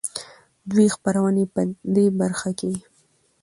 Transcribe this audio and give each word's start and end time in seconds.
دې 0.75 0.85
خپرونې 0.95 1.45
په 1.53 1.61
د 1.93 1.95
برخه 2.19 2.51
کې 2.59 2.71